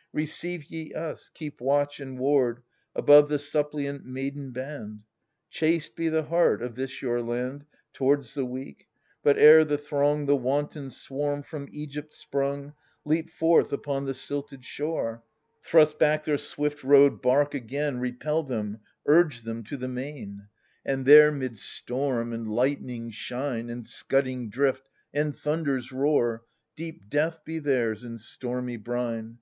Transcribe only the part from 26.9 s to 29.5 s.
death be theirs, in stormy brine